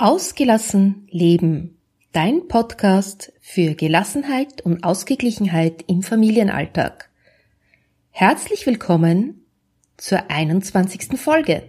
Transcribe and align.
Ausgelassen 0.00 1.06
Leben. 1.10 1.76
Dein 2.12 2.48
Podcast 2.48 3.34
für 3.42 3.74
Gelassenheit 3.74 4.62
und 4.62 4.82
Ausgeglichenheit 4.82 5.84
im 5.88 6.02
Familienalltag. 6.02 7.10
Herzlich 8.08 8.66
willkommen 8.66 9.44
zur 9.98 10.30
21. 10.30 11.20
Folge. 11.20 11.64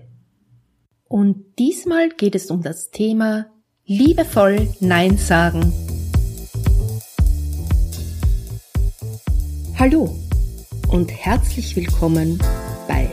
Und 1.09 1.43
diesmal 1.59 2.07
geht 2.07 2.35
es 2.35 2.49
um 2.49 2.61
das 2.61 2.89
Thema 2.91 3.47
liebevoll 3.83 4.69
Nein 4.79 5.17
sagen. 5.17 5.73
Hallo 9.77 10.17
und 10.87 11.11
herzlich 11.11 11.75
willkommen 11.75 12.39
bei 12.87 13.09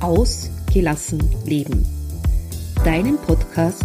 Ausgelassen 0.00 1.22
Leben. 1.46 1.86
Deinem 2.84 3.16
Podcast 3.18 3.84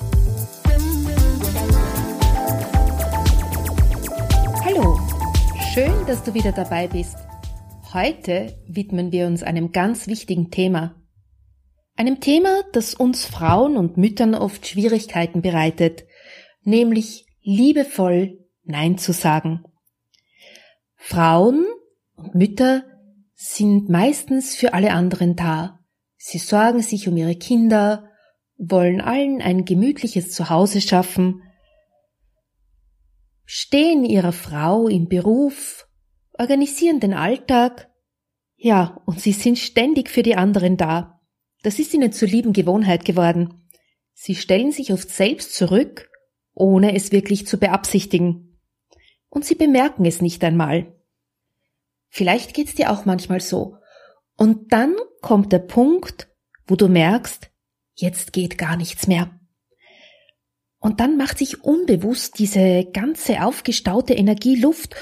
Schön, 5.73 6.05
dass 6.05 6.21
du 6.25 6.33
wieder 6.33 6.51
dabei 6.51 6.89
bist. 6.89 7.15
Heute 7.93 8.57
widmen 8.67 9.13
wir 9.13 9.25
uns 9.25 9.41
einem 9.41 9.71
ganz 9.71 10.07
wichtigen 10.07 10.51
Thema. 10.51 11.01
Einem 11.95 12.19
Thema, 12.19 12.63
das 12.73 12.93
uns 12.93 13.23
Frauen 13.23 13.77
und 13.77 13.95
Müttern 13.95 14.35
oft 14.35 14.67
Schwierigkeiten 14.67 15.41
bereitet, 15.41 16.03
nämlich 16.63 17.25
liebevoll 17.41 18.37
Nein 18.63 18.97
zu 18.97 19.13
sagen. 19.13 19.63
Frauen 20.97 21.65
und 22.17 22.35
Mütter 22.35 22.83
sind 23.33 23.87
meistens 23.87 24.57
für 24.57 24.73
alle 24.73 24.91
anderen 24.91 25.37
da. 25.37 25.79
Sie 26.17 26.39
sorgen 26.39 26.81
sich 26.81 27.07
um 27.07 27.15
ihre 27.15 27.35
Kinder, 27.35 28.09
wollen 28.57 28.99
allen 28.99 29.41
ein 29.41 29.63
gemütliches 29.63 30.31
Zuhause 30.31 30.81
schaffen, 30.81 31.41
stehen 33.45 34.03
ihrer 34.03 34.31
Frau 34.31 34.87
im 34.87 35.07
Beruf, 35.07 35.87
organisieren 36.33 36.99
den 36.99 37.13
Alltag, 37.13 37.89
ja, 38.55 39.01
und 39.05 39.19
sie 39.19 39.31
sind 39.31 39.57
ständig 39.57 40.09
für 40.09 40.21
die 40.21 40.35
anderen 40.35 40.77
da. 40.77 41.19
Das 41.63 41.79
ist 41.79 41.93
ihnen 41.93 42.11
zur 42.11 42.27
lieben 42.27 42.53
Gewohnheit 42.53 43.05
geworden. 43.05 43.67
Sie 44.13 44.35
stellen 44.35 44.71
sich 44.71 44.93
oft 44.93 45.09
selbst 45.09 45.55
zurück, 45.55 46.09
ohne 46.53 46.93
es 46.93 47.11
wirklich 47.11 47.47
zu 47.47 47.57
beabsichtigen. 47.57 48.59
Und 49.29 49.45
sie 49.45 49.55
bemerken 49.55 50.05
es 50.05 50.21
nicht 50.21 50.43
einmal. 50.43 50.95
Vielleicht 52.09 52.53
geht's 52.53 52.75
dir 52.75 52.91
auch 52.91 53.05
manchmal 53.05 53.41
so. 53.41 53.77
Und 54.37 54.71
dann 54.71 54.95
kommt 55.21 55.51
der 55.51 55.59
Punkt, 55.59 56.27
wo 56.67 56.75
du 56.75 56.87
merkst, 56.87 57.49
jetzt 57.95 58.31
geht 58.31 58.59
gar 58.59 58.77
nichts 58.77 59.07
mehr. 59.07 59.39
Und 60.81 60.99
dann 60.99 61.15
macht 61.15 61.37
sich 61.37 61.63
unbewusst 61.63 62.39
diese 62.39 62.85
ganze 62.91 63.43
aufgestaute 63.43 64.15
Energie 64.15 64.55
Luft 64.55 64.95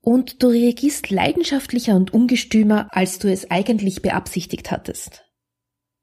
und 0.00 0.42
du 0.42 0.46
reagierst 0.46 1.10
leidenschaftlicher 1.10 1.96
und 1.96 2.14
ungestümer, 2.14 2.88
als 2.92 3.18
du 3.18 3.30
es 3.30 3.50
eigentlich 3.50 4.00
beabsichtigt 4.00 4.70
hattest. 4.70 5.24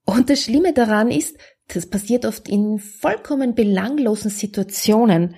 Und 0.05 0.29
das 0.29 0.41
Schlimme 0.41 0.73
daran 0.73 1.09
ist, 1.09 1.37
das 1.67 1.89
passiert 1.89 2.25
oft 2.25 2.49
in 2.49 2.79
vollkommen 2.79 3.55
belanglosen 3.55 4.29
Situationen 4.29 5.35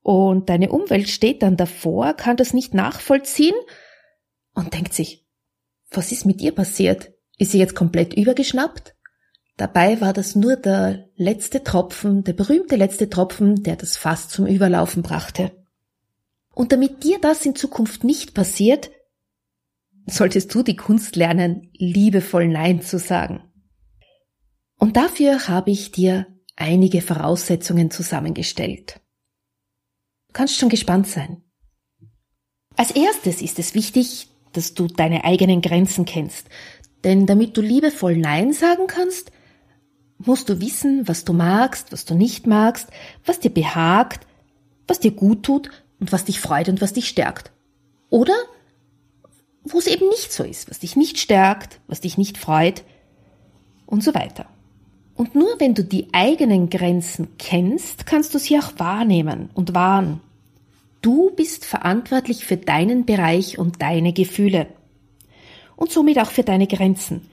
und 0.00 0.48
deine 0.48 0.70
Umwelt 0.70 1.08
steht 1.08 1.42
dann 1.42 1.58
davor, 1.58 2.14
kann 2.14 2.38
das 2.38 2.54
nicht 2.54 2.72
nachvollziehen 2.72 3.56
und 4.54 4.72
denkt 4.72 4.94
sich, 4.94 5.26
was 5.90 6.10
ist 6.10 6.24
mit 6.24 6.40
ihr 6.40 6.52
passiert? 6.52 7.12
Ist 7.36 7.52
sie 7.52 7.58
jetzt 7.58 7.74
komplett 7.74 8.14
übergeschnappt? 8.14 8.95
Dabei 9.56 10.00
war 10.02 10.12
das 10.12 10.34
nur 10.34 10.56
der 10.56 11.08
letzte 11.16 11.64
Tropfen, 11.64 12.24
der 12.24 12.34
berühmte 12.34 12.76
letzte 12.76 13.08
Tropfen, 13.08 13.62
der 13.62 13.76
das 13.76 13.96
Fass 13.96 14.28
zum 14.28 14.46
Überlaufen 14.46 15.02
brachte. 15.02 15.52
Und 16.54 16.72
damit 16.72 17.04
dir 17.04 17.18
das 17.20 17.44
in 17.46 17.54
Zukunft 17.54 18.04
nicht 18.04 18.34
passiert, 18.34 18.90
solltest 20.06 20.54
du 20.54 20.62
die 20.62 20.76
Kunst 20.76 21.16
lernen, 21.16 21.70
liebevoll 21.72 22.48
Nein 22.48 22.82
zu 22.82 22.98
sagen. 22.98 23.42
Und 24.78 24.96
dafür 24.96 25.48
habe 25.48 25.70
ich 25.70 25.90
dir 25.90 26.26
einige 26.54 27.00
Voraussetzungen 27.00 27.90
zusammengestellt. 27.90 29.00
Du 30.28 30.32
kannst 30.34 30.56
schon 30.56 30.68
gespannt 30.68 31.08
sein. 31.08 31.42
Als 32.76 32.90
erstes 32.90 33.40
ist 33.40 33.58
es 33.58 33.74
wichtig, 33.74 34.28
dass 34.52 34.74
du 34.74 34.86
deine 34.86 35.24
eigenen 35.24 35.62
Grenzen 35.62 36.04
kennst. 36.04 36.48
Denn 37.04 37.26
damit 37.26 37.56
du 37.56 37.62
liebevoll 37.62 38.16
Nein 38.16 38.52
sagen 38.52 38.86
kannst, 38.86 39.30
musst 40.18 40.48
du 40.48 40.60
wissen, 40.60 41.06
was 41.08 41.24
du 41.24 41.32
magst, 41.32 41.92
was 41.92 42.04
du 42.04 42.14
nicht 42.14 42.46
magst, 42.46 42.88
was 43.24 43.40
dir 43.40 43.50
behagt, 43.50 44.26
was 44.86 45.00
dir 45.00 45.10
gut 45.10 45.42
tut 45.42 45.70
und 46.00 46.12
was 46.12 46.24
dich 46.24 46.40
freut 46.40 46.68
und 46.68 46.80
was 46.80 46.92
dich 46.92 47.08
stärkt. 47.08 47.52
Oder 48.08 48.34
wo 49.64 49.78
es 49.78 49.86
eben 49.86 50.08
nicht 50.08 50.32
so 50.32 50.44
ist, 50.44 50.70
was 50.70 50.78
dich 50.78 50.96
nicht 50.96 51.18
stärkt, 51.18 51.80
was 51.88 52.00
dich 52.00 52.18
nicht 52.18 52.38
freut 52.38 52.84
und 53.84 54.02
so 54.02 54.14
weiter. 54.14 54.46
Und 55.14 55.34
nur 55.34 55.58
wenn 55.58 55.74
du 55.74 55.82
die 55.82 56.08
eigenen 56.12 56.68
Grenzen 56.70 57.28
kennst, 57.38 58.06
kannst 58.06 58.34
du 58.34 58.38
sie 58.38 58.58
auch 58.58 58.72
wahrnehmen 58.78 59.50
und 59.54 59.74
wahren. 59.74 60.20
Du 61.00 61.30
bist 61.30 61.64
verantwortlich 61.64 62.44
für 62.44 62.56
deinen 62.56 63.06
Bereich 63.06 63.58
und 63.58 63.80
deine 63.80 64.12
Gefühle. 64.12 64.66
Und 65.74 65.90
somit 65.90 66.18
auch 66.18 66.30
für 66.30 66.42
deine 66.42 66.66
Grenzen. 66.66 67.28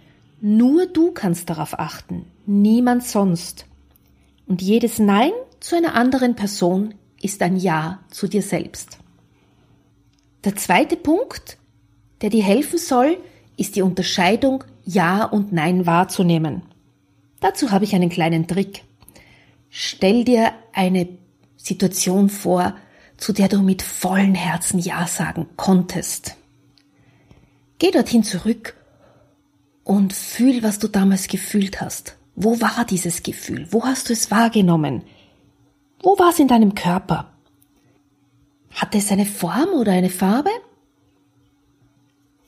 Nur 0.46 0.88
du 0.88 1.12
kannst 1.12 1.50
darauf 1.50 1.80
achten, 1.80 2.26
niemand 2.46 3.06
sonst. 3.06 3.66
Und 4.46 4.62
jedes 4.62 5.00
Nein 5.00 5.32
zu 5.62 5.78
einer 5.78 5.96
anderen 5.96 6.36
Person 6.36 6.96
ist 7.22 7.42
ein 7.42 7.56
Ja 7.56 8.00
zu 8.10 8.28
dir 8.28 8.42
selbst. 8.42 8.98
Der 10.44 10.58
zweite 10.58 10.98
Punkt, 10.98 11.58
der 12.22 12.30
dir 12.30 12.44
helfen 12.44 12.78
soll, 12.78 13.20
ist 13.56 13.78
die 13.78 13.84
Unterscheidung 13.84 14.66
Ja 14.84 15.24
und 15.24 15.54
Nein 15.54 15.86
wahrzunehmen. 15.86 16.64
Dazu 17.40 17.72
habe 17.72 17.86
ich 17.86 17.96
einen 17.96 18.10
kleinen 18.10 18.46
Trick. 18.46 18.84
Stell 19.70 20.26
dir 20.26 20.52
eine 20.74 21.08
Situation 21.56 22.28
vor, 22.28 22.76
zu 23.16 23.32
der 23.32 23.48
du 23.48 23.62
mit 23.62 23.82
vollen 23.82 24.36
Herzen 24.36 24.80
Ja 24.80 25.08
sagen 25.08 25.48
konntest. 25.56 26.36
Geh 27.80 27.92
dorthin 27.92 28.26
zurück 28.26 28.76
und 29.84 30.14
fühl, 30.14 30.64
was 30.64 30.80
du 30.80 30.88
damals 30.88 31.28
gefühlt 31.28 31.82
hast. 31.82 32.18
Wo 32.36 32.60
war 32.62 32.86
dieses 32.86 33.24
Gefühl? 33.24 33.68
Wo 33.72 33.84
hast 33.84 34.10
du 34.10 34.14
es 34.14 34.32
wahrgenommen? 34.32 35.04
Wo 36.02 36.18
war 36.18 36.30
es 36.30 36.40
in 36.40 36.48
deinem 36.48 36.74
Körper? 36.76 37.32
Hatte 38.72 38.98
es 38.98 39.12
eine 39.12 39.26
Form 39.26 39.70
oder 39.76 39.92
eine 39.92 40.10
Farbe? 40.10 40.50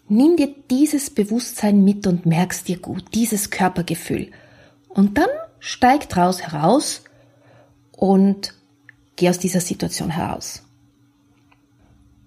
Nimm 0.08 0.38
dir 0.38 0.54
dieses 0.70 1.10
Bewusstsein 1.10 1.84
mit 1.84 2.06
und 2.08 2.26
merkst 2.26 2.68
dir 2.68 2.78
gut, 2.78 3.04
dieses 3.14 3.50
Körpergefühl. 3.50 4.32
Und 4.90 5.18
dann 5.18 5.30
steig 5.60 6.10
draus 6.10 6.42
heraus 6.42 7.04
und 7.92 8.54
geh 9.16 9.30
aus 9.30 9.40
dieser 9.40 9.62
Situation 9.62 10.10
heraus. 10.10 10.64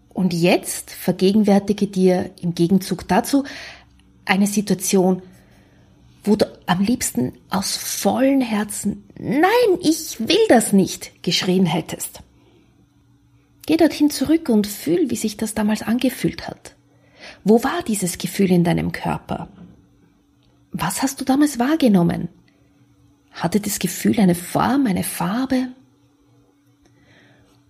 Und 0.09 0.35
jetzt 0.35 0.91
vergegenwärtige 0.91 1.87
dir 1.87 2.31
im 2.41 2.55
Gegenzug 2.55 3.07
dazu 3.07 3.45
eine 4.29 4.47
Situation, 4.47 5.23
wo 6.25 6.37
du 6.37 6.47
am 6.67 6.81
liebsten 6.83 7.33
aus 7.49 7.77
vollen 7.77 8.41
Herzen 8.41 9.05
Nein, 9.19 9.79
ich 9.81 10.21
will 10.21 10.47
das 10.49 10.73
nicht 10.73 11.23
geschrien 11.23 11.67
hättest. 11.67 12.21
Geh 13.67 13.77
dorthin 13.77 14.11
zurück 14.11 14.49
und 14.49 14.67
fühl, 14.67 15.11
wie 15.11 15.17
sich 15.17 15.37
das 15.37 15.55
damals 15.55 15.83
angefühlt 15.83 16.47
hat. 16.47 16.77
Wo 17.45 17.65
war 17.65 17.83
dieses 17.87 18.19
Gefühl 18.19 18.53
in 18.53 18.65
deinem 18.65 18.93
Körper? 18.93 19.49
Was 20.71 21.03
hast 21.03 21.21
du 21.21 21.25
damals 21.25 21.59
wahrgenommen? 21.59 22.29
Hatte 23.33 23.61
das 23.61 23.79
Gefühl 23.79 24.21
eine 24.21 24.35
Form, 24.35 24.87
eine 24.87 25.05
Farbe? 25.05 25.69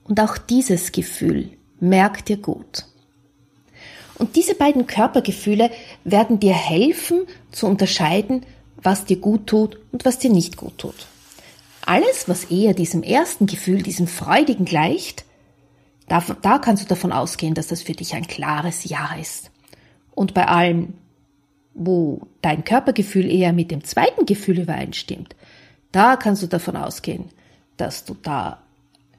Und 0.04 0.20
auch 0.20 0.37
dieses 0.37 0.93
Gefühl 0.93 1.50
merkt 1.81 2.28
dir 2.28 2.37
gut. 2.37 2.84
Und 4.16 4.37
diese 4.37 4.54
beiden 4.54 4.87
Körpergefühle 4.87 5.70
werden 6.10 6.40
dir 6.40 6.55
helfen 6.55 7.22
zu 7.52 7.66
unterscheiden, 7.66 8.44
was 8.76 9.05
dir 9.05 9.19
gut 9.19 9.46
tut 9.46 9.78
und 9.93 10.05
was 10.05 10.19
dir 10.19 10.31
nicht 10.31 10.56
gut 10.56 10.78
tut. 10.78 11.06
Alles, 11.84 12.28
was 12.28 12.44
eher 12.44 12.75
diesem 12.75 13.02
ersten 13.02 13.46
Gefühl, 13.46 13.82
diesem 13.82 14.06
freudigen 14.06 14.64
gleicht, 14.64 15.25
Da, 16.08 16.25
da 16.43 16.58
kannst 16.58 16.84
du 16.84 16.88
davon 16.88 17.12
ausgehen, 17.12 17.55
dass 17.55 17.66
das 17.66 17.82
für 17.82 17.93
dich 17.93 18.14
ein 18.14 18.26
klares 18.26 18.84
Ja 18.84 19.14
ist. 19.20 19.50
Und 20.14 20.32
bei 20.32 20.46
allem, 20.46 20.94
wo 21.75 22.22
dein 22.40 22.64
Körpergefühl 22.64 23.31
eher 23.31 23.52
mit 23.52 23.70
dem 23.70 23.84
zweiten 23.84 24.25
Gefühl 24.25 24.61
übereinstimmt, 24.61 25.37
da 25.93 26.16
kannst 26.16 26.43
du 26.43 26.46
davon 26.46 26.76
ausgehen, 26.76 27.26
dass 27.76 28.04
du 28.04 28.16
da 28.22 28.62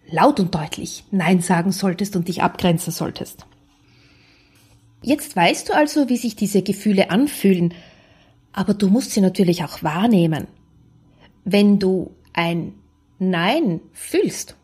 laut 0.10 0.40
und 0.40 0.54
deutlich 0.54 1.04
Nein 1.12 1.42
sagen 1.42 1.72
solltest 1.72 2.16
und 2.16 2.28
dich 2.28 2.42
abgrenzen 2.42 2.92
solltest. 2.92 3.46
Jetzt 5.02 5.36
weißt 5.36 5.70
du 5.70 5.74
also, 5.74 6.10
wie 6.10 6.18
sich 6.18 6.36
diese 6.36 6.62
Gefühle 6.62 7.10
anfühlen, 7.10 7.74
aber 8.52 8.74
du 8.74 8.88
musst 8.90 9.12
sie 9.12 9.22
natürlich 9.22 9.64
auch 9.64 9.84
wahrnehmen. 9.84 10.48
Wenn 11.46 11.80
du 11.80 12.12
ein 12.34 12.74
Nein 13.18 13.82
fühlst 13.94 14.56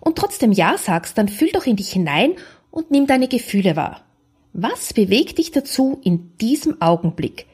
und 0.00 0.16
trotzdem 0.16 0.52
Ja 0.52 0.78
sagst, 0.78 1.18
dann 1.18 1.28
fühl 1.28 1.50
doch 1.52 1.66
in 1.66 1.76
dich 1.76 1.92
hinein 1.92 2.34
und 2.70 2.90
nimm 2.90 3.06
deine 3.06 3.28
Gefühle 3.28 3.76
wahr. 3.76 4.04
Was 4.52 4.92
bewegt 4.92 5.38
dich 5.38 5.50
dazu, 5.50 6.00
in 6.02 6.36
diesem 6.38 6.80
Augenblick 6.80 7.46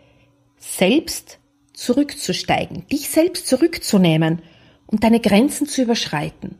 selbst 0.58 1.38
zurückzusteigen, 1.72 2.86
dich 2.88 3.08
selbst 3.08 3.46
zurückzunehmen 3.46 4.42
und 4.86 5.02
deine 5.02 5.20
Grenzen 5.20 5.66
zu 5.66 5.82
überschreiten? 5.82 6.58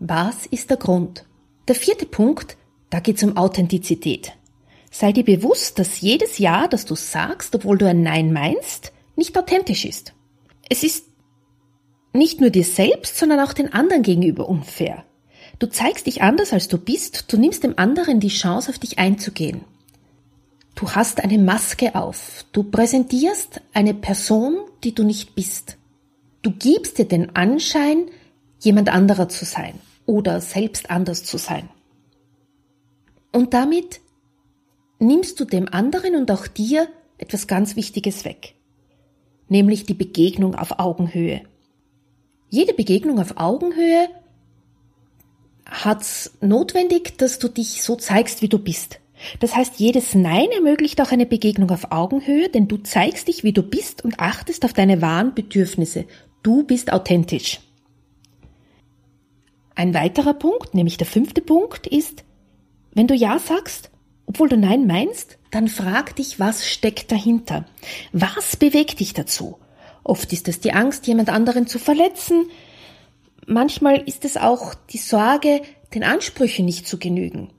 Was 0.00 0.46
ist 0.46 0.70
der 0.70 0.76
Grund? 0.76 1.24
Der 1.68 1.74
vierte 1.74 2.04
Punkt, 2.04 2.56
da 2.90 3.00
geht 3.00 3.16
es 3.16 3.22
um 3.22 3.36
Authentizität. 3.36 4.32
Sei 4.96 5.10
dir 5.10 5.24
bewusst, 5.24 5.80
dass 5.80 6.02
jedes 6.02 6.38
Ja, 6.38 6.68
das 6.68 6.84
du 6.84 6.94
sagst, 6.94 7.52
obwohl 7.56 7.76
du 7.78 7.88
ein 7.88 8.04
Nein 8.04 8.32
meinst, 8.32 8.92
nicht 9.16 9.36
authentisch 9.36 9.84
ist. 9.84 10.12
Es 10.70 10.84
ist 10.84 11.06
nicht 12.12 12.40
nur 12.40 12.50
dir 12.50 12.62
selbst, 12.62 13.18
sondern 13.18 13.40
auch 13.40 13.54
den 13.54 13.72
anderen 13.72 14.04
gegenüber 14.04 14.48
unfair. 14.48 15.04
Du 15.58 15.66
zeigst 15.66 16.06
dich 16.06 16.22
anders, 16.22 16.52
als 16.52 16.68
du 16.68 16.78
bist, 16.78 17.32
du 17.32 17.36
nimmst 17.36 17.64
dem 17.64 17.76
anderen 17.76 18.20
die 18.20 18.28
Chance, 18.28 18.70
auf 18.70 18.78
dich 18.78 19.00
einzugehen. 19.00 19.62
Du 20.76 20.88
hast 20.88 21.24
eine 21.24 21.38
Maske 21.38 21.96
auf, 21.96 22.44
du 22.52 22.62
präsentierst 22.62 23.62
eine 23.72 23.94
Person, 23.94 24.58
die 24.84 24.94
du 24.94 25.02
nicht 25.02 25.34
bist. 25.34 25.76
Du 26.42 26.52
gibst 26.52 26.98
dir 26.98 27.06
den 27.06 27.34
Anschein, 27.34 28.04
jemand 28.60 28.90
anderer 28.90 29.28
zu 29.28 29.44
sein 29.44 29.74
oder 30.06 30.40
selbst 30.40 30.88
anders 30.88 31.24
zu 31.24 31.36
sein. 31.36 31.68
Und 33.32 33.54
damit 33.54 34.00
nimmst 34.98 35.38
du 35.40 35.44
dem 35.44 35.68
anderen 35.68 36.16
und 36.16 36.30
auch 36.30 36.46
dir 36.46 36.88
etwas 37.18 37.46
ganz 37.46 37.76
Wichtiges 37.76 38.24
weg, 38.24 38.54
nämlich 39.48 39.86
die 39.86 39.94
Begegnung 39.94 40.54
auf 40.54 40.78
Augenhöhe. 40.78 41.42
Jede 42.50 42.74
Begegnung 42.74 43.18
auf 43.20 43.36
Augenhöhe 43.36 44.08
hat 45.66 46.30
notwendig, 46.40 47.18
dass 47.18 47.38
du 47.38 47.48
dich 47.48 47.82
so 47.82 47.96
zeigst, 47.96 48.42
wie 48.42 48.48
du 48.48 48.58
bist. 48.58 49.00
Das 49.40 49.54
heißt, 49.56 49.76
jedes 49.78 50.14
Nein 50.14 50.48
ermöglicht 50.54 51.00
auch 51.00 51.10
eine 51.10 51.26
Begegnung 51.26 51.70
auf 51.70 51.90
Augenhöhe, 51.92 52.48
denn 52.48 52.68
du 52.68 52.76
zeigst 52.78 53.28
dich, 53.28 53.44
wie 53.44 53.52
du 53.52 53.62
bist 53.62 54.04
und 54.04 54.20
achtest 54.20 54.64
auf 54.64 54.72
deine 54.72 55.00
wahren 55.00 55.34
Bedürfnisse. 55.34 56.04
Du 56.42 56.64
bist 56.64 56.92
authentisch. 56.92 57.60
Ein 59.74 59.94
weiterer 59.94 60.34
Punkt, 60.34 60.74
nämlich 60.74 60.98
der 60.98 61.06
fünfte 61.06 61.40
Punkt, 61.40 61.86
ist, 61.86 62.24
wenn 62.92 63.06
du 63.06 63.14
Ja 63.14 63.38
sagst, 63.38 63.90
obwohl 64.26 64.48
du 64.48 64.56
Nein 64.56 64.86
meinst, 64.86 65.38
dann 65.50 65.68
frag 65.68 66.16
dich, 66.16 66.40
was 66.40 66.66
steckt 66.66 67.12
dahinter? 67.12 67.66
Was 68.12 68.56
bewegt 68.56 69.00
dich 69.00 69.12
dazu? 69.12 69.58
Oft 70.02 70.32
ist 70.32 70.48
es 70.48 70.60
die 70.60 70.72
Angst, 70.72 71.06
jemand 71.06 71.30
anderen 71.30 71.66
zu 71.66 71.78
verletzen, 71.78 72.46
Manchmal 73.46 74.02
ist 74.06 74.24
es 74.24 74.36
auch 74.36 74.74
die 74.74 74.98
Sorge, 74.98 75.62
den 75.92 76.02
Ansprüchen 76.02 76.64
nicht 76.64 76.86
zu 76.86 76.98
genügen. 76.98 77.50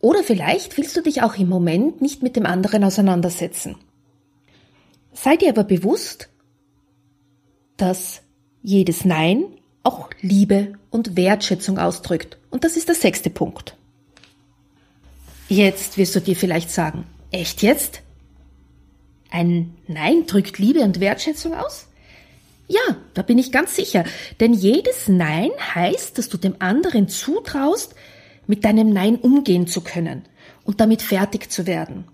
Oder 0.00 0.22
vielleicht 0.22 0.76
willst 0.76 0.96
du 0.96 1.00
dich 1.00 1.22
auch 1.22 1.36
im 1.36 1.48
Moment 1.48 2.02
nicht 2.02 2.22
mit 2.22 2.36
dem 2.36 2.46
anderen 2.46 2.84
auseinandersetzen. 2.84 3.76
Sei 5.12 5.36
dir 5.36 5.50
aber 5.50 5.64
bewusst, 5.64 6.28
dass 7.76 8.22
jedes 8.62 9.04
Nein 9.04 9.44
auch 9.82 10.10
Liebe 10.20 10.74
und 10.90 11.16
Wertschätzung 11.16 11.78
ausdrückt. 11.78 12.38
Und 12.50 12.64
das 12.64 12.76
ist 12.76 12.88
der 12.88 12.94
sechste 12.94 13.30
Punkt. 13.30 13.76
Jetzt 15.48 15.98
wirst 15.98 16.14
du 16.14 16.20
dir 16.20 16.36
vielleicht 16.36 16.70
sagen, 16.70 17.06
echt 17.30 17.62
jetzt? 17.62 18.00
Ein 19.30 19.74
Nein 19.86 20.26
drückt 20.26 20.58
Liebe 20.58 20.80
und 20.80 21.00
Wertschätzung 21.00 21.54
aus? 21.54 21.88
Ja, 22.68 22.96
da 23.14 23.22
bin 23.22 23.38
ich 23.38 23.52
ganz 23.52 23.76
sicher. 23.76 24.04
Denn 24.40 24.54
jedes 24.54 25.08
Nein 25.08 25.50
heißt, 25.74 26.16
dass 26.16 26.28
du 26.28 26.38
dem 26.38 26.56
anderen 26.58 27.08
zutraust, 27.08 27.94
mit 28.46 28.64
deinem 28.64 28.90
Nein 28.90 29.16
umgehen 29.16 29.66
zu 29.66 29.82
können 29.82 30.22
und 30.64 30.80
damit 30.80 31.02
fertig 31.02 31.50
zu 31.50 31.66
werden. 31.66 32.04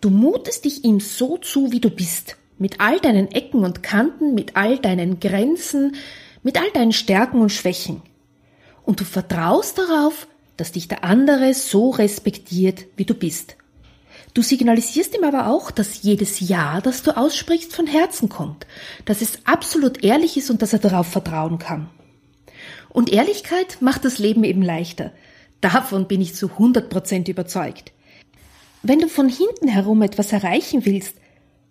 Du 0.00 0.10
mutest 0.10 0.64
dich 0.64 0.84
ihm 0.84 1.00
so 1.00 1.38
zu, 1.38 1.72
wie 1.72 1.80
du 1.80 1.90
bist, 1.90 2.36
mit 2.58 2.80
all 2.80 2.98
deinen 3.00 3.30
Ecken 3.30 3.64
und 3.64 3.82
Kanten, 3.82 4.34
mit 4.34 4.56
all 4.56 4.78
deinen 4.78 5.20
Grenzen, 5.20 5.94
mit 6.42 6.60
all 6.60 6.70
deinen 6.72 6.92
Stärken 6.92 7.40
und 7.40 7.50
Schwächen. 7.50 8.02
Und 8.84 9.00
du 9.00 9.04
vertraust 9.04 9.78
darauf, 9.78 10.26
dass 10.62 10.70
dich 10.70 10.86
der 10.86 11.02
andere 11.02 11.54
so 11.54 11.90
respektiert, 11.90 12.86
wie 12.94 13.04
du 13.04 13.14
bist. 13.14 13.56
Du 14.32 14.42
signalisierst 14.42 15.12
ihm 15.12 15.24
aber 15.24 15.48
auch, 15.48 15.72
dass 15.72 16.04
jedes 16.04 16.38
Ja, 16.38 16.80
das 16.80 17.02
du 17.02 17.16
aussprichst, 17.16 17.74
von 17.74 17.88
Herzen 17.88 18.28
kommt, 18.28 18.64
dass 19.04 19.22
es 19.22 19.44
absolut 19.44 20.04
ehrlich 20.04 20.36
ist 20.36 20.50
und 20.50 20.62
dass 20.62 20.72
er 20.72 20.78
darauf 20.78 21.08
vertrauen 21.08 21.58
kann. 21.58 21.90
Und 22.90 23.10
Ehrlichkeit 23.10 23.78
macht 23.80 24.04
das 24.04 24.20
Leben 24.20 24.44
eben 24.44 24.62
leichter. 24.62 25.10
Davon 25.60 26.06
bin 26.06 26.20
ich 26.20 26.36
zu 26.36 26.50
100 26.50 26.88
Prozent 26.88 27.26
überzeugt. 27.26 27.90
Wenn 28.84 29.00
du 29.00 29.08
von 29.08 29.28
hinten 29.28 29.66
herum 29.66 30.00
etwas 30.02 30.32
erreichen 30.32 30.84
willst, 30.84 31.16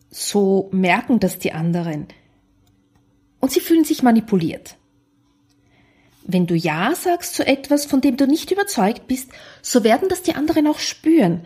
so 0.10 0.68
merken 0.74 1.22
das 1.22 1.40
die 1.40 1.54
anderen. 1.54 2.08
Und 3.40 3.54
sie 3.54 3.62
fühlen 3.62 3.86
sich 3.86 4.04
manipuliert. 4.04 4.76
Wenn 6.24 6.48
du 6.48 6.56
Ja 6.56 6.94
sagst 6.96 7.36
zu 7.36 7.46
etwas, 7.46 7.86
von 7.86 8.02
dem 8.02 8.18
du 8.18 8.28
nicht 8.28 8.52
überzeugt 8.52 9.08
bist, 9.08 9.32
so 9.62 9.84
werden 9.84 10.08
das 10.10 10.22
die 10.22 10.36
anderen 10.36 10.68
auch 10.68 10.80
spüren. 10.80 11.46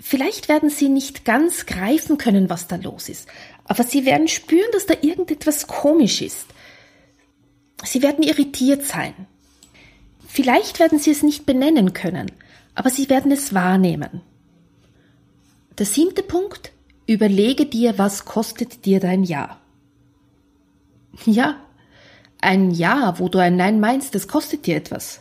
Vielleicht 0.00 0.48
werden 0.48 0.70
sie 0.70 0.88
nicht 0.88 1.24
ganz 1.24 1.66
greifen 1.66 2.18
können, 2.18 2.48
was 2.48 2.68
da 2.68 2.76
los 2.76 3.08
ist, 3.08 3.28
aber 3.64 3.82
sie 3.82 4.06
werden 4.06 4.28
spüren, 4.28 4.70
dass 4.72 4.86
da 4.86 4.94
irgendetwas 5.00 5.66
komisch 5.66 6.22
ist. 6.22 6.46
Sie 7.84 8.02
werden 8.02 8.22
irritiert 8.22 8.84
sein. 8.84 9.14
Vielleicht 10.26 10.78
werden 10.78 10.98
sie 10.98 11.10
es 11.10 11.22
nicht 11.22 11.46
benennen 11.46 11.92
können, 11.94 12.30
aber 12.74 12.90
sie 12.90 13.08
werden 13.08 13.32
es 13.32 13.54
wahrnehmen. 13.54 14.20
Der 15.78 15.86
siebte 15.86 16.22
Punkt, 16.22 16.72
überlege 17.06 17.66
dir, 17.66 17.98
was 17.98 18.24
kostet 18.24 18.84
dir 18.84 19.00
dein 19.00 19.24
Ja. 19.24 19.60
Ja, 21.24 21.60
ein 22.40 22.70
Ja, 22.70 23.18
wo 23.18 23.28
du 23.28 23.38
ein 23.38 23.56
Nein 23.56 23.80
meinst, 23.80 24.14
das 24.14 24.28
kostet 24.28 24.66
dir 24.66 24.76
etwas. 24.76 25.20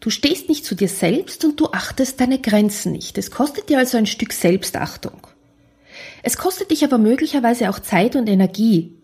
Du 0.00 0.10
stehst 0.10 0.48
nicht 0.48 0.64
zu 0.64 0.74
dir 0.74 0.88
selbst 0.88 1.44
und 1.44 1.60
du 1.60 1.66
achtest 1.72 2.20
deine 2.20 2.40
Grenzen 2.40 2.92
nicht. 2.92 3.18
Es 3.18 3.30
kostet 3.30 3.68
dir 3.68 3.78
also 3.78 3.98
ein 3.98 4.06
Stück 4.06 4.32
Selbstachtung. 4.32 5.26
Es 6.22 6.38
kostet 6.38 6.70
dich 6.70 6.84
aber 6.84 6.98
möglicherweise 6.98 7.68
auch 7.68 7.78
Zeit 7.78 8.16
und 8.16 8.28
Energie, 8.28 8.96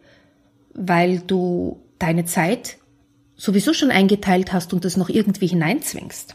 weil 0.73 1.21
du 1.21 1.83
deine 1.99 2.25
Zeit 2.25 2.79
sowieso 3.37 3.75
schon 3.75 3.91
eingeteilt 3.91 4.53
hast 4.55 4.73
und 4.73 4.85
das 4.85 4.97
noch 4.97 5.11
irgendwie 5.11 5.47
hineinzwingst. 5.47 6.35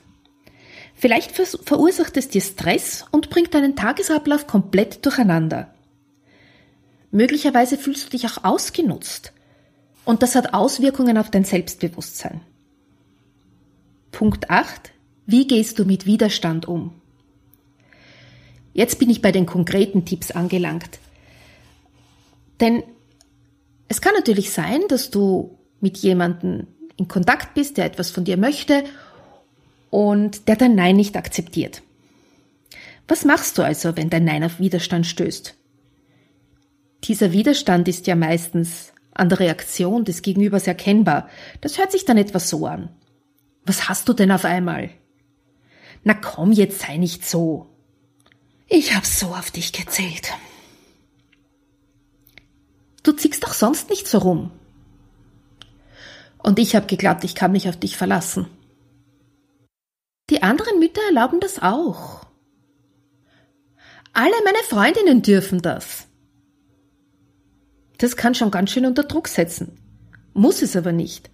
Vielleicht 0.93 1.31
verursacht 1.31 2.15
es 2.17 2.29
dir 2.29 2.41
Stress 2.41 3.05
und 3.09 3.31
bringt 3.31 3.55
deinen 3.55 3.75
Tagesablauf 3.75 4.45
komplett 4.45 5.03
durcheinander. 5.03 5.73
Möglicherweise 7.09 7.77
fühlst 7.77 8.05
du 8.05 8.09
dich 8.11 8.27
auch 8.27 8.43
ausgenutzt 8.43 9.33
und 10.05 10.23
das 10.23 10.35
hat 10.35 10.53
Auswirkungen 10.53 11.17
auf 11.17 11.29
dein 11.29 11.43
Selbstbewusstsein. 11.43 12.41
Punkt 14.11 14.49
8. 14.49 14.91
Wie 15.25 15.47
gehst 15.47 15.79
du 15.79 15.85
mit 15.85 16.05
Widerstand 16.05 16.67
um? 16.67 16.93
Jetzt 18.73 18.99
bin 18.99 19.09
ich 19.09 19.21
bei 19.21 19.31
den 19.31 19.45
konkreten 19.45 20.05
Tipps 20.05 20.31
angelangt. 20.31 20.99
Denn 22.59 22.83
es 23.87 24.01
kann 24.01 24.13
natürlich 24.13 24.51
sein, 24.51 24.81
dass 24.87 25.09
du 25.09 25.57
mit 25.81 25.97
jemandem 25.97 26.67
in 26.97 27.07
Kontakt 27.07 27.53
bist, 27.53 27.77
der 27.77 27.85
etwas 27.85 28.11
von 28.11 28.23
dir 28.23 28.37
möchte 28.37 28.83
und 29.89 30.47
der 30.47 30.55
dein 30.55 30.75
Nein 30.75 30.95
nicht 30.95 31.17
akzeptiert. 31.17 31.81
Was 33.07 33.25
machst 33.25 33.57
du 33.57 33.63
also, 33.63 33.97
wenn 33.97 34.09
dein 34.09 34.23
Nein 34.23 34.43
auf 34.43 34.59
Widerstand 34.59 35.05
stößt? 35.05 35.55
Dieser 37.03 37.33
Widerstand 37.33 37.87
ist 37.87 38.07
ja 38.07 38.15
meistens 38.15 38.93
an 39.13 39.29
der 39.29 39.39
Reaktion 39.39 40.05
des 40.05 40.21
Gegenübers 40.21 40.67
erkennbar. 40.67 41.29
Das 41.61 41.77
hört 41.77 41.91
sich 41.91 42.05
dann 42.05 42.17
etwas 42.17 42.49
so 42.49 42.65
an. 42.65 42.89
Was 43.65 43.89
hast 43.89 44.07
du 44.09 44.13
denn 44.13 44.31
auf 44.31 44.45
einmal? 44.45 44.89
Na 46.03 46.13
komm, 46.13 46.51
jetzt 46.51 46.79
sei 46.79 46.97
nicht 46.97 47.25
so. 47.25 47.67
Ich 48.67 48.95
hab 48.95 49.05
so 49.05 49.27
auf 49.27 49.51
dich 49.51 49.73
gezählt. 49.73 50.31
Du 53.03 53.11
ziehst 53.11 53.43
doch 53.43 53.53
sonst 53.53 53.89
nicht 53.89 54.07
so 54.07 54.19
rum. 54.19 54.51
Und 56.37 56.57
ich 56.57 56.75
hab 56.75 56.87
geglaubt, 56.87 57.23
ich 57.23 57.35
kann 57.35 57.51
mich 57.51 57.69
auf 57.69 57.77
dich 57.77 57.97
verlassen. 57.97 58.47
die 60.29 60.43
anderen 60.43 60.79
Mütter 60.79 61.01
erlauben 61.09 61.41
das 61.41 61.61
auch. 61.61 62.25
Alle 64.13 64.33
meine 64.45 64.63
Freundinnen 64.69 65.21
dürfen 65.21 65.61
das. 65.61 66.07
Das 68.01 68.15
kann 68.15 68.33
schon 68.33 68.49
ganz 68.49 68.71
schön 68.71 68.87
unter 68.87 69.03
Druck 69.03 69.27
setzen. 69.27 69.77
Muss 70.33 70.63
es 70.63 70.75
aber 70.75 70.91
nicht. 70.91 71.29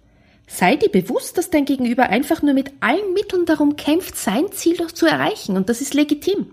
Sei 0.46 0.76
dir 0.76 0.90
bewusst, 0.90 1.38
dass 1.38 1.48
dein 1.48 1.64
Gegenüber 1.64 2.10
einfach 2.10 2.42
nur 2.42 2.52
mit 2.52 2.72
allen 2.80 3.14
Mitteln 3.14 3.46
darum 3.46 3.76
kämpft, 3.76 4.16
sein 4.16 4.52
Ziel 4.52 4.76
doch 4.76 4.92
zu 4.92 5.06
erreichen, 5.06 5.56
und 5.56 5.70
das 5.70 5.80
ist 5.80 5.94
legitim. 5.94 6.50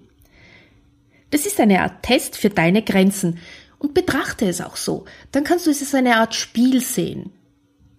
Das 1.31 1.45
ist 1.45 1.60
eine 1.60 1.81
Art 1.81 2.01
Test 2.03 2.38
für 2.38 2.50
deine 2.50 2.81
Grenzen, 2.81 3.39
und 3.77 3.93
betrachte 3.93 4.48
es 4.48 4.62
auch 4.62 4.77
so. 4.77 5.03
Dann 5.34 5.43
kannst 5.43 5.65
du 5.65 5.72
es 5.72 5.81
als 5.81 5.93
eine 5.93 6.15
Art 6.15 6.34
Spiel 6.34 6.79
sehen. 6.79 7.31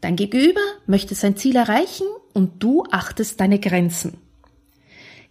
Dein 0.01 0.17
Gegenüber 0.17 0.63
möchte 0.87 1.15
sein 1.15 1.37
Ziel 1.37 1.57
erreichen 1.57 2.07
und 2.33 2.63
du 2.63 2.85
achtest 2.91 3.41
deine 3.41 3.61
Grenzen. 3.61 4.17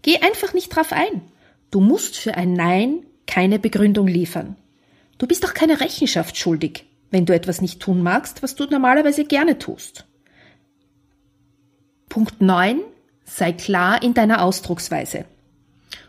Geh 0.04 0.20
einfach 0.20 0.54
nicht 0.54 0.70
drauf 0.70 0.92
ein. 0.92 1.24
Du 1.72 1.80
musst 1.80 2.16
für 2.16 2.36
ein 2.36 2.54
Nein 2.54 3.08
keine 3.26 3.58
Begründung 3.58 4.06
liefern. 4.06 4.56
Du 5.18 5.28
bist 5.28 5.44
doch 5.44 5.54
keine 5.54 5.80
Rechenschaft 5.80 6.38
schuldig, 6.38 6.86
wenn 7.12 7.26
du 7.26 7.34
etwas 7.34 7.62
nicht 7.62 7.80
tun 7.80 8.02
magst, 8.02 8.44
was 8.44 8.56
du 8.56 8.66
normalerweise 8.66 9.26
gerne 9.26 9.58
tust. 9.58 10.06
Punkt 12.10 12.42
9. 12.42 12.82
Sei 13.26 13.54
klar 13.54 14.04
in 14.04 14.14
deiner 14.14 14.44
Ausdrucksweise. 14.44 15.26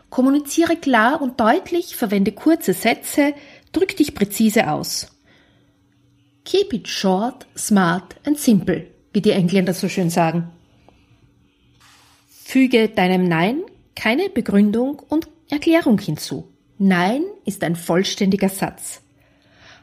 Kommuniziere 0.09 0.75
klar 0.75 1.21
und 1.21 1.39
deutlich, 1.39 1.95
verwende 1.95 2.31
kurze 2.31 2.73
Sätze, 2.73 3.33
drück 3.71 3.95
dich 3.97 4.15
präzise 4.15 4.69
aus. 4.71 5.07
Keep 6.45 6.73
it 6.73 6.87
short, 6.87 7.45
smart 7.57 8.15
and 8.25 8.39
simple, 8.39 8.87
wie 9.11 9.21
die 9.21 9.31
Engländer 9.31 9.73
so 9.73 9.89
schön 9.89 10.09
sagen. 10.09 10.49
Füge 12.29 12.87
deinem 12.87 13.27
Nein 13.27 13.63
keine 13.95 14.29
Begründung 14.29 14.99
und 15.09 15.27
Erklärung 15.49 15.99
hinzu. 15.99 16.47
Nein 16.77 17.23
ist 17.45 17.63
ein 17.63 17.75
vollständiger 17.75 18.49
Satz. 18.49 19.01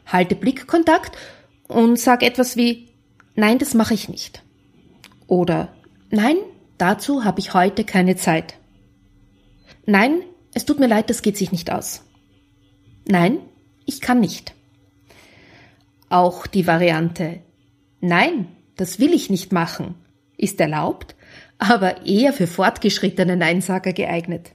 Halte 0.06 0.34
Blickkontakt 0.34 1.16
und 1.68 1.98
sag 1.98 2.22
etwas 2.22 2.56
wie 2.56 2.88
Nein, 3.34 3.58
das 3.58 3.74
mache 3.74 3.94
ich 3.94 4.08
nicht. 4.08 4.42
Oder 5.26 5.74
Nein, 6.10 6.36
dazu 6.78 7.24
habe 7.24 7.40
ich 7.40 7.54
heute 7.54 7.84
keine 7.84 8.16
Zeit. 8.16 8.54
Nein, 9.86 10.22
es 10.52 10.64
tut 10.64 10.78
mir 10.78 10.86
leid, 10.86 11.10
das 11.10 11.22
geht 11.22 11.36
sich 11.36 11.50
nicht 11.50 11.72
aus. 11.72 12.04
Nein, 13.06 13.38
ich 13.86 14.00
kann 14.00 14.20
nicht. 14.20 14.54
Auch 16.08 16.46
die 16.46 16.66
Variante 16.66 17.40
Nein, 18.00 18.48
das 18.76 19.00
will 19.00 19.14
ich 19.14 19.30
nicht 19.30 19.52
machen 19.52 19.94
ist 20.36 20.60
erlaubt, 20.60 21.14
aber 21.58 22.06
eher 22.06 22.32
für 22.32 22.46
fortgeschrittene 22.46 23.36
Neinsager 23.36 23.92
geeignet. 23.92 24.52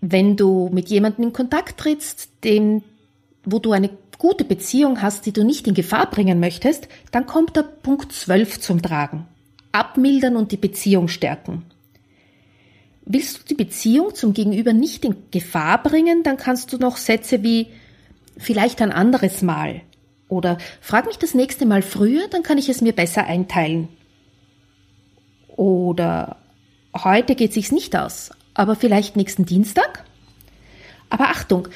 Wenn 0.00 0.36
du 0.36 0.70
mit 0.72 0.88
jemandem 0.88 1.26
in 1.26 1.32
Kontakt 1.32 1.78
trittst, 1.78 2.30
dem, 2.44 2.82
wo 3.44 3.58
du 3.58 3.72
eine 3.72 3.90
gute 4.18 4.44
Beziehung 4.44 5.02
hast, 5.02 5.26
die 5.26 5.32
du 5.32 5.44
nicht 5.44 5.66
in 5.66 5.74
Gefahr 5.74 6.10
bringen 6.10 6.40
möchtest, 6.40 6.88
dann 7.10 7.26
kommt 7.26 7.56
der 7.56 7.62
Punkt 7.62 8.12
12 8.12 8.60
zum 8.60 8.82
Tragen. 8.82 9.26
Abmildern 9.72 10.36
und 10.36 10.52
die 10.52 10.56
Beziehung 10.56 11.08
stärken. 11.08 11.64
Willst 13.04 13.38
du 13.38 13.44
die 13.44 13.54
Beziehung 13.54 14.14
zum 14.14 14.34
Gegenüber 14.34 14.72
nicht 14.72 15.04
in 15.04 15.16
Gefahr 15.30 15.82
bringen, 15.82 16.22
dann 16.22 16.36
kannst 16.36 16.72
du 16.72 16.78
noch 16.78 16.96
Sätze 16.96 17.42
wie 17.42 17.68
vielleicht 18.36 18.82
ein 18.82 18.92
anderes 18.92 19.42
Mal 19.42 19.82
oder 20.30 20.58
frag 20.80 21.06
mich 21.06 21.18
das 21.18 21.34
nächste 21.34 21.66
Mal 21.66 21.82
früher, 21.82 22.28
dann 22.28 22.42
kann 22.42 22.56
ich 22.56 22.68
es 22.68 22.80
mir 22.80 22.92
besser 22.92 23.26
einteilen. 23.26 23.88
Oder 25.48 26.36
heute 26.96 27.34
geht 27.34 27.52
sich's 27.52 27.72
nicht 27.72 27.96
aus, 27.96 28.30
aber 28.54 28.76
vielleicht 28.76 29.16
nächsten 29.16 29.44
Dienstag? 29.44 30.04
Aber 31.08 31.28
Achtung, 31.28 31.68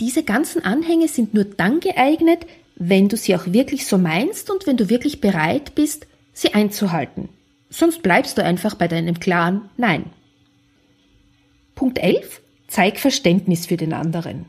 diese 0.00 0.22
ganzen 0.22 0.64
Anhänge 0.64 1.08
sind 1.08 1.34
nur 1.34 1.44
dann 1.44 1.80
geeignet, 1.80 2.46
wenn 2.76 3.08
du 3.08 3.16
sie 3.16 3.34
auch 3.36 3.46
wirklich 3.46 3.86
so 3.86 3.98
meinst 3.98 4.50
und 4.50 4.66
wenn 4.66 4.76
du 4.76 4.88
wirklich 4.88 5.20
bereit 5.20 5.74
bist, 5.74 6.06
sie 6.32 6.54
einzuhalten. 6.54 7.28
Sonst 7.70 8.02
bleibst 8.02 8.36
du 8.36 8.44
einfach 8.44 8.74
bei 8.74 8.88
deinem 8.88 9.18
klaren 9.18 9.70
Nein. 9.76 10.04
Punkt 11.74 11.98
11. 11.98 12.40
Zeig 12.68 12.98
Verständnis 12.98 13.66
für 13.66 13.76
den 13.76 13.92
anderen. 13.92 14.44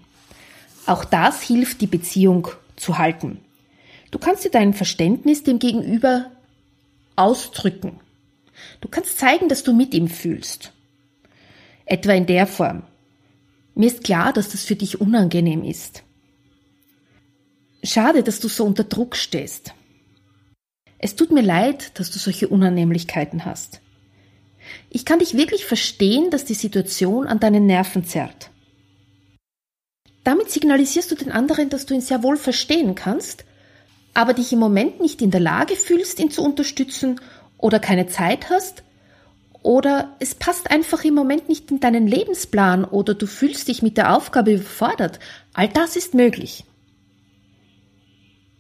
Auch 0.85 1.05
das 1.05 1.41
hilft, 1.41 1.79
die 1.81 1.87
Beziehung 1.87 2.49
zu 2.75 2.97
halten. 2.97 3.39
Du 4.11 4.19
kannst 4.19 4.43
dir 4.43 4.51
dein 4.51 4.73
Verständnis 4.73 5.43
dem 5.43 5.59
Gegenüber 5.59 6.31
ausdrücken. 7.15 7.99
Du 8.81 8.87
kannst 8.89 9.17
zeigen, 9.17 9.47
dass 9.49 9.63
du 9.63 9.73
mit 9.73 9.93
ihm 9.93 10.07
fühlst. 10.07 10.72
Etwa 11.85 12.13
in 12.13 12.25
der 12.25 12.47
Form. 12.47 12.83
Mir 13.75 13.87
ist 13.87 14.03
klar, 14.03 14.33
dass 14.33 14.49
das 14.49 14.63
für 14.63 14.75
dich 14.75 15.01
unangenehm 15.01 15.63
ist. 15.63 16.03
Schade, 17.83 18.23
dass 18.23 18.39
du 18.39 18.47
so 18.47 18.63
unter 18.65 18.83
Druck 18.83 19.15
stehst. 19.15 19.73
Es 20.97 21.15
tut 21.15 21.31
mir 21.31 21.41
leid, 21.41 21.99
dass 21.99 22.11
du 22.11 22.19
solche 22.19 22.47
Unannehmlichkeiten 22.47 23.43
hast. 23.43 23.81
Ich 24.89 25.03
kann 25.03 25.19
dich 25.19 25.35
wirklich 25.35 25.65
verstehen, 25.65 26.29
dass 26.29 26.45
die 26.45 26.53
Situation 26.53 27.27
an 27.27 27.41
deinen 27.41 27.65
Nerven 27.65 28.05
zerrt. 28.05 28.51
Damit 30.23 30.49
signalisierst 30.49 31.11
du 31.11 31.15
den 31.15 31.31
anderen, 31.33 31.69
dass 31.69 31.85
du 31.85 31.93
ihn 31.93 31.99
sehr 31.99 32.23
wohl 32.23 32.37
verstehen 32.37 32.95
kannst, 32.95 33.43
aber 34.13 34.33
dich 34.33 34.53
im 34.53 34.59
Moment 34.59 35.01
nicht 35.01 35.21
in 35.21 35.31
der 35.31 35.41
Lage 35.41 35.75
fühlst, 35.75 36.19
ihn 36.19 36.31
zu 36.31 36.41
unterstützen 36.41 37.19
oder 37.57 37.79
keine 37.79 38.07
Zeit 38.07 38.49
hast 38.49 38.83
oder 39.63 40.15
es 40.19 40.35
passt 40.35 40.69
einfach 40.69 41.03
im 41.05 41.15
Moment 41.15 41.47
nicht 41.47 41.71
in 41.71 41.79
deinen 41.79 42.05
Lebensplan 42.05 42.83
oder 42.83 43.15
du 43.15 43.25
fühlst 43.25 43.69
dich 43.69 43.81
mit 43.81 43.97
der 43.97 44.15
Aufgabe 44.15 44.53
überfordert. 44.53 45.19
All 45.53 45.69
das 45.69 45.95
ist 45.95 46.13
möglich. 46.13 46.65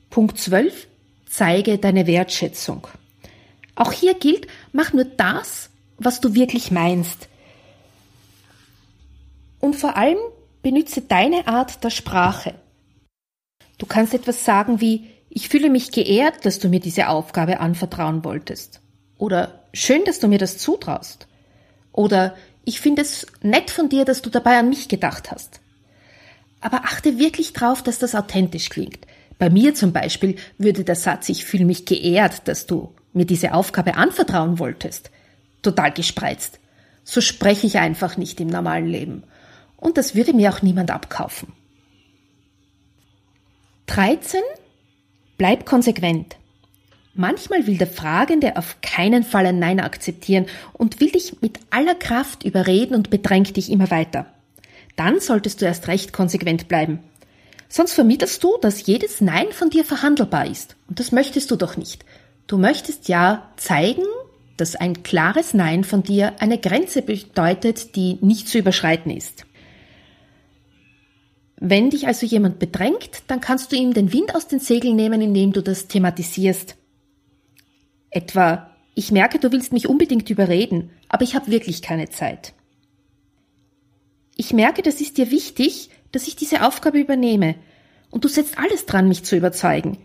Punkt 0.09 0.39
12. 0.39 0.87
Zeige 1.25 1.77
deine 1.77 2.07
Wertschätzung. 2.07 2.87
Auch 3.75 3.91
hier 3.91 4.13
gilt, 4.13 4.47
mach 4.71 4.93
nur 4.93 5.05
das, 5.05 5.69
was 5.97 6.21
du 6.21 6.35
wirklich 6.35 6.71
meinst. 6.71 7.27
Und 9.59 9.75
vor 9.75 9.97
allem 9.97 10.19
benütze 10.61 11.01
deine 11.01 11.47
Art 11.47 11.83
der 11.83 11.89
Sprache. 11.89 12.53
Du 13.77 13.85
kannst 13.85 14.13
etwas 14.13 14.45
sagen 14.45 14.79
wie 14.79 15.09
Ich 15.29 15.49
fühle 15.49 15.69
mich 15.69 15.91
geehrt, 15.91 16.45
dass 16.45 16.59
du 16.59 16.69
mir 16.69 16.79
diese 16.79 17.09
Aufgabe 17.09 17.59
anvertrauen 17.59 18.23
wolltest. 18.23 18.82
Oder 19.17 19.63
Schön, 19.73 20.05
dass 20.05 20.19
du 20.19 20.27
mir 20.27 20.37
das 20.37 20.59
zutraust. 20.59 21.27
Oder 21.91 22.35
Ich 22.65 22.79
finde 22.79 23.01
es 23.01 23.27
nett 23.41 23.71
von 23.71 23.89
dir, 23.89 24.05
dass 24.05 24.21
du 24.21 24.29
dabei 24.29 24.57
an 24.57 24.69
mich 24.69 24.87
gedacht 24.87 25.31
hast. 25.31 25.59
Aber 26.61 26.85
achte 26.85 27.19
wirklich 27.19 27.51
drauf, 27.51 27.83
dass 27.83 27.99
das 27.99 28.15
authentisch 28.15 28.69
klingt. 28.69 29.05
Bei 29.37 29.49
mir 29.49 29.73
zum 29.73 29.91
Beispiel 29.91 30.37
würde 30.57 30.85
der 30.85 30.95
Satz 30.95 31.27
Ich 31.27 31.43
fühle 31.43 31.65
mich 31.65 31.85
geehrt, 31.85 32.47
dass 32.47 32.67
du 32.67 32.93
mir 33.11 33.25
diese 33.25 33.53
Aufgabe 33.53 33.95
anvertrauen 33.95 34.59
wolltest, 34.59 35.11
total 35.61 35.91
gespreizt. 35.91 36.59
So 37.03 37.19
spreche 37.19 37.67
ich 37.67 37.79
einfach 37.79 38.15
nicht 38.15 38.39
im 38.39 38.47
normalen 38.47 38.87
Leben. 38.87 39.23
Und 39.75 39.97
das 39.97 40.15
würde 40.15 40.33
mir 40.33 40.53
auch 40.53 40.61
niemand 40.61 40.89
abkaufen. 40.89 41.51
13. 43.87 44.39
Bleib 45.37 45.65
konsequent. 45.65 46.37
Manchmal 47.15 47.67
will 47.67 47.77
der 47.77 47.87
Fragende 47.87 48.57
auf 48.57 48.77
keinen 48.81 49.23
Fall 49.23 49.45
ein 49.45 49.59
Nein 49.59 49.79
akzeptieren 49.79 50.47
und 50.73 50.99
will 50.99 51.11
dich 51.11 51.41
mit 51.41 51.59
aller 51.69 51.93
Kraft 51.93 52.43
überreden 52.43 52.95
und 52.95 53.11
bedrängt 53.11 53.55
dich 53.55 53.71
immer 53.71 53.91
weiter. 53.91 54.25
Dann 54.95 55.19
solltest 55.19 55.61
du 55.61 55.65
erst 55.65 55.87
recht 55.87 56.11
konsequent 56.11 56.67
bleiben. 56.67 56.99
Sonst 57.69 57.93
vermittelst 57.93 58.43
du, 58.43 58.57
dass 58.61 58.85
jedes 58.85 59.21
Nein 59.21 59.47
von 59.51 59.69
dir 59.69 59.85
verhandelbar 59.85 60.47
ist. 60.47 60.75
Und 60.87 60.99
das 60.99 61.11
möchtest 61.11 61.51
du 61.51 61.55
doch 61.55 61.77
nicht. 61.77 62.03
Du 62.47 62.57
möchtest 62.57 63.07
ja 63.07 63.49
zeigen, 63.57 64.05
dass 64.57 64.75
ein 64.75 65.03
klares 65.03 65.53
Nein 65.53 65.83
von 65.83 66.03
dir 66.03 66.33
eine 66.39 66.57
Grenze 66.57 67.03
bedeutet, 67.03 67.95
die 67.95 68.17
nicht 68.21 68.47
zu 68.47 68.57
überschreiten 68.57 69.11
ist. 69.11 69.45
Wenn 71.57 71.91
dich 71.91 72.07
also 72.07 72.25
jemand 72.25 72.59
bedrängt, 72.59 73.23
dann 73.27 73.39
kannst 73.39 73.71
du 73.71 73.75
ihm 73.75 73.93
den 73.93 74.11
Wind 74.11 74.35
aus 74.35 74.47
den 74.47 74.59
Segeln 74.59 74.95
nehmen, 74.95 75.21
indem 75.21 75.53
du 75.53 75.61
das 75.61 75.87
thematisierst. 75.87 76.75
Etwa, 78.13 78.69
ich 78.93 79.11
merke, 79.11 79.39
du 79.39 79.51
willst 79.51 79.73
mich 79.73 79.87
unbedingt 79.87 80.29
überreden, 80.29 80.91
aber 81.09 81.23
ich 81.23 81.33
habe 81.33 81.51
wirklich 81.51 81.81
keine 81.81 82.09
Zeit. 82.09 82.53
Ich 84.35 84.53
merke, 84.53 84.83
das 84.83 85.01
ist 85.01 85.17
dir 85.17 85.31
wichtig, 85.31 85.89
dass 86.11 86.27
ich 86.27 86.35
diese 86.35 86.65
Aufgabe 86.65 86.99
übernehme, 86.99 87.55
und 88.11 88.23
du 88.23 88.27
setzt 88.27 88.59
alles 88.59 88.85
dran, 88.85 89.07
mich 89.07 89.23
zu 89.23 89.35
überzeugen. 89.35 89.97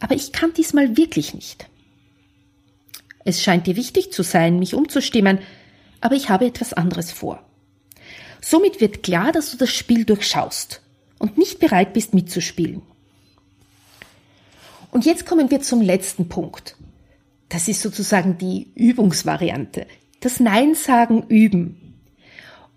Aber 0.00 0.14
ich 0.14 0.32
kann 0.32 0.52
diesmal 0.52 0.98
wirklich 0.98 1.32
nicht. 1.32 1.70
Es 3.24 3.42
scheint 3.42 3.66
dir 3.66 3.76
wichtig 3.76 4.12
zu 4.12 4.22
sein, 4.22 4.58
mich 4.58 4.74
umzustimmen, 4.74 5.38
aber 6.02 6.14
ich 6.14 6.28
habe 6.28 6.44
etwas 6.44 6.74
anderes 6.74 7.10
vor. 7.10 7.42
Somit 8.42 8.82
wird 8.82 9.02
klar, 9.02 9.32
dass 9.32 9.50
du 9.50 9.56
das 9.56 9.70
Spiel 9.70 10.04
durchschaust 10.04 10.82
und 11.18 11.38
nicht 11.38 11.58
bereit 11.58 11.94
bist 11.94 12.12
mitzuspielen. 12.12 12.82
Und 14.90 15.06
jetzt 15.06 15.24
kommen 15.24 15.50
wir 15.50 15.62
zum 15.62 15.80
letzten 15.80 16.28
Punkt. 16.28 16.76
Das 17.50 17.68
ist 17.68 17.82
sozusagen 17.82 18.38
die 18.38 18.72
Übungsvariante. 18.74 19.86
das 20.20 20.38
Nein 20.38 20.74
sagen 20.74 21.24
üben. 21.28 21.98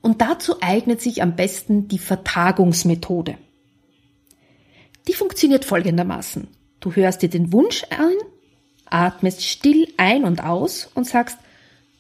Und 0.01 0.22
dazu 0.22 0.62
eignet 0.62 1.01
sich 1.01 1.22
am 1.22 1.36
besten 1.36 1.88
die 1.88 2.00
Vertagungsmethode. 2.00 3.38
Die 5.08 5.13
funktioniert 5.13 5.63
folgendermaßen. 5.65 6.48
Du 6.80 6.94
hörst 6.94 7.22
dir 7.22 7.30
den 7.30 7.53
Wunsch 7.53 7.86
ein, 7.89 8.15
atmest 8.86 9.44
still 9.46 9.88
ein 9.98 10.24
und 10.24 10.44
aus 10.44 10.89
und 10.94 11.06
sagst, 11.06 11.38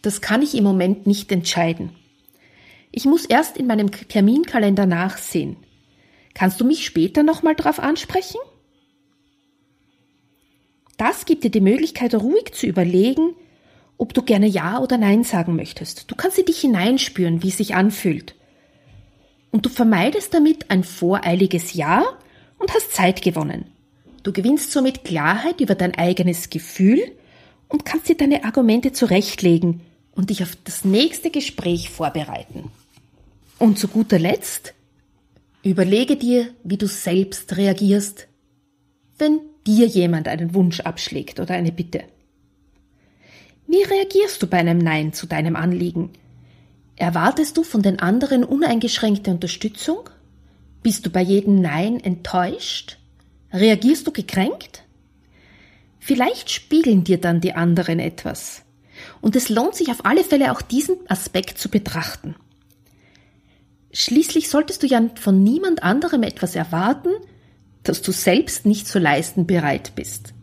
das 0.01 0.21
kann 0.21 0.41
ich 0.41 0.55
im 0.55 0.63
Moment 0.63 1.07
nicht 1.07 1.31
entscheiden. 1.31 1.91
Ich 2.91 3.05
muss 3.05 3.25
erst 3.25 3.57
in 3.57 3.67
meinem 3.67 3.91
Terminkalender 3.91 4.85
nachsehen. 4.85 5.57
Kannst 6.33 6.59
du 6.59 6.65
mich 6.65 6.85
später 6.85 7.23
nochmal 7.23 7.55
drauf 7.55 7.79
ansprechen? 7.79 8.39
Das 10.97 11.25
gibt 11.25 11.43
dir 11.43 11.51
die 11.51 11.61
Möglichkeit, 11.61 12.13
ruhig 12.15 12.53
zu 12.53 12.67
überlegen, 12.67 13.35
ob 13.97 14.13
du 14.13 14.21
gerne 14.21 14.47
Ja 14.47 14.79
oder 14.79 14.97
Nein 14.97 15.23
sagen 15.23 15.55
möchtest. 15.55 16.09
Du 16.11 16.15
kannst 16.15 16.37
in 16.37 16.45
dich 16.45 16.59
hineinspüren, 16.59 17.43
wie 17.43 17.49
es 17.49 17.57
sich 17.57 17.75
anfühlt. 17.75 18.35
Und 19.51 19.65
du 19.65 19.69
vermeidest 19.69 20.33
damit 20.33 20.71
ein 20.71 20.83
voreiliges 20.83 21.73
Ja 21.73 22.03
und 22.57 22.73
hast 22.73 22.93
Zeit 22.93 23.21
gewonnen. 23.21 23.65
Du 24.23 24.31
gewinnst 24.31 24.71
somit 24.71 25.03
Klarheit 25.03 25.61
über 25.61 25.75
dein 25.75 25.95
eigenes 25.95 26.49
Gefühl 26.49 27.11
und 27.67 27.85
kannst 27.85 28.09
dir 28.09 28.15
deine 28.15 28.45
Argumente 28.45 28.93
zurechtlegen 28.93 29.81
und 30.15 30.29
dich 30.29 30.43
auf 30.43 30.55
das 30.63 30.85
nächste 30.85 31.29
Gespräch 31.29 31.89
vorbereiten. 31.89 32.71
Und 33.59 33.79
zu 33.79 33.87
guter 33.87 34.19
Letzt, 34.19 34.73
überlege 35.63 36.15
dir, 36.15 36.49
wie 36.63 36.77
du 36.77 36.87
selbst 36.87 37.55
reagierst, 37.57 38.27
wenn 39.17 39.39
dir 39.65 39.87
jemand 39.87 40.27
einen 40.27 40.53
Wunsch 40.53 40.81
abschlägt 40.81 41.39
oder 41.39 41.53
eine 41.53 41.71
Bitte. 41.71 42.03
Wie 43.67 43.81
reagierst 43.81 44.41
du 44.41 44.47
bei 44.47 44.57
einem 44.57 44.77
Nein 44.77 45.13
zu 45.13 45.25
deinem 45.25 45.55
Anliegen? 45.55 46.11
Erwartest 46.95 47.57
du 47.57 47.63
von 47.63 47.81
den 47.81 47.99
anderen 47.99 48.43
uneingeschränkte 48.43 49.31
Unterstützung? 49.31 50.09
Bist 50.83 51.05
du 51.05 51.09
bei 51.09 51.21
jedem 51.21 51.61
Nein 51.61 51.99
enttäuscht? 51.99 52.97
Reagierst 53.51 54.05
du 54.05 54.11
gekränkt? 54.11 54.83
Vielleicht 55.99 56.51
spiegeln 56.51 57.03
dir 57.03 57.19
dann 57.19 57.39
die 57.39 57.53
anderen 57.53 57.99
etwas. 57.99 58.63
Und 59.21 59.35
es 59.35 59.49
lohnt 59.49 59.75
sich 59.75 59.89
auf 59.89 60.05
alle 60.05 60.23
Fälle 60.23 60.51
auch 60.51 60.61
diesen 60.61 60.97
Aspekt 61.07 61.57
zu 61.57 61.69
betrachten. 61.69 62.35
Schließlich 63.93 64.49
solltest 64.49 64.83
du 64.83 64.87
ja 64.87 65.01
von 65.15 65.43
niemand 65.43 65.83
anderem 65.83 66.23
etwas 66.23 66.55
erwarten, 66.55 67.09
das 67.83 68.01
du 68.01 68.11
selbst 68.11 68.65
nicht 68.65 68.87
zu 68.87 68.99
leisten 68.99 69.45
bereit 69.45 69.93
bist. 69.95 70.33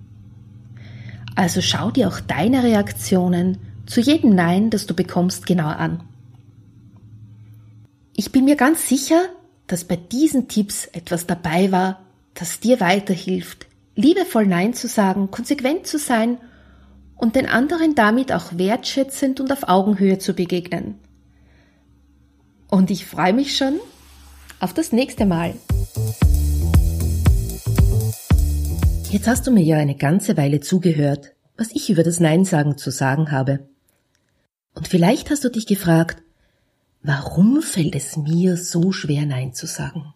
Also 1.34 1.60
schau 1.60 1.90
dir 1.90 2.08
auch 2.08 2.20
deine 2.20 2.62
Reaktionen 2.62 3.58
zu 3.86 4.00
jedem 4.00 4.34
Nein, 4.34 4.70
das 4.70 4.86
du 4.86 4.94
bekommst, 4.94 5.46
genauer 5.46 5.76
an. 5.76 6.02
Ich 8.14 8.32
bin 8.32 8.44
mir 8.44 8.56
ganz 8.56 8.88
sicher, 8.88 9.22
dass 9.66 9.84
bei 9.84 9.96
diesen 9.96 10.48
Tipps 10.48 10.86
etwas 10.86 11.26
dabei 11.26 11.72
war, 11.72 12.00
das 12.34 12.60
dir 12.60 12.80
weiterhilft, 12.80 13.66
liebevoll 13.96 14.46
Nein 14.46 14.74
zu 14.74 14.88
sagen, 14.88 15.30
konsequent 15.30 15.86
zu 15.86 15.98
sein 15.98 16.38
und 17.16 17.36
den 17.36 17.46
anderen 17.46 17.94
damit 17.94 18.32
auch 18.32 18.56
wertschätzend 18.56 19.40
und 19.40 19.52
auf 19.52 19.68
Augenhöhe 19.68 20.18
zu 20.18 20.34
begegnen. 20.34 20.96
Und 22.68 22.90
ich 22.90 23.06
freue 23.06 23.32
mich 23.32 23.56
schon 23.56 23.80
auf 24.60 24.72
das 24.74 24.92
nächste 24.92 25.26
Mal. 25.26 25.54
Jetzt 29.10 29.26
hast 29.26 29.44
du 29.44 29.50
mir 29.50 29.64
ja 29.64 29.76
eine 29.76 29.96
ganze 29.96 30.36
Weile 30.36 30.60
zugehört, 30.60 31.32
was 31.56 31.74
ich 31.74 31.90
über 31.90 32.04
das 32.04 32.20
Nein 32.20 32.44
sagen 32.44 32.78
zu 32.78 32.92
sagen 32.92 33.32
habe. 33.32 33.68
Und 34.72 34.86
vielleicht 34.86 35.30
hast 35.30 35.42
du 35.42 35.48
dich 35.48 35.66
gefragt, 35.66 36.22
warum 37.02 37.60
fällt 37.60 37.96
es 37.96 38.16
mir 38.16 38.56
so 38.56 38.92
schwer 38.92 39.26
Nein 39.26 39.52
zu 39.52 39.66
sagen? 39.66 40.14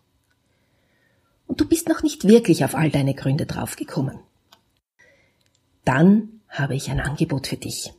Und 1.49 1.61
du 1.61 1.67
bist 1.67 1.89
noch 1.89 2.05
nicht 2.05 2.29
wirklich 2.29 2.65
auf 2.65 2.77
all 2.77 2.89
deine 2.89 3.15
Gründe 3.15 3.47
draufgekommen. 3.47 4.21
Dann 5.85 6.41
habe 6.49 6.77
ich 6.77 6.89
ein 6.89 7.01
Angebot 7.01 7.49
für 7.49 7.57
dich. 7.57 7.93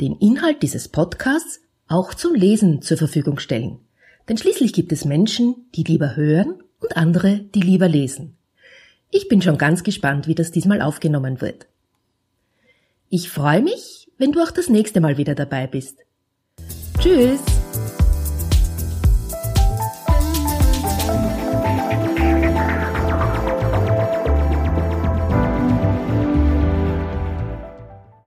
den 0.00 0.16
Inhalt 0.16 0.62
dieses 0.62 0.88
Podcasts 0.88 1.60
auch 1.88 2.14
zum 2.14 2.34
Lesen 2.34 2.82
zur 2.82 2.96
Verfügung 2.96 3.38
stellen. 3.38 3.78
Denn 4.28 4.38
schließlich 4.38 4.72
gibt 4.72 4.92
es 4.92 5.04
Menschen, 5.04 5.66
die 5.74 5.82
lieber 5.82 6.16
hören 6.16 6.62
und 6.80 6.96
andere, 6.96 7.40
die 7.54 7.60
lieber 7.60 7.88
lesen. 7.88 8.36
Ich 9.10 9.28
bin 9.28 9.42
schon 9.42 9.58
ganz 9.58 9.82
gespannt, 9.82 10.26
wie 10.26 10.34
das 10.34 10.50
diesmal 10.50 10.80
aufgenommen 10.80 11.40
wird. 11.40 11.66
Ich 13.10 13.30
freue 13.30 13.60
mich, 13.60 14.08
wenn 14.16 14.32
du 14.32 14.40
auch 14.40 14.50
das 14.50 14.68
nächste 14.68 15.00
Mal 15.00 15.18
wieder 15.18 15.34
dabei 15.34 15.66
bist. 15.66 15.98
Tschüss! 16.98 17.61